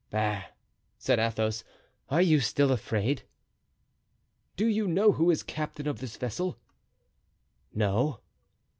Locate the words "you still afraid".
2.23-3.21